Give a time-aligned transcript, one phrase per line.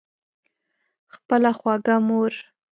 [1.13, 2.33] خپله خوږه مور